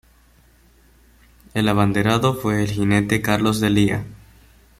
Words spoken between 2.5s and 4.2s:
el jinete Carlos D'Elía.